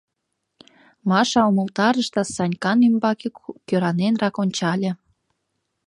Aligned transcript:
—Маша 1.09 1.41
умылтарыш 1.49 2.07
да 2.15 2.23
Санькан 2.35 2.79
ӱмбаке 2.87 3.27
кӧраненрак 3.67 4.35
ончале. 4.43 4.91